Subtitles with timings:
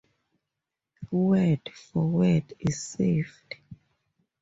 [1.11, 3.57] Word for word is saved.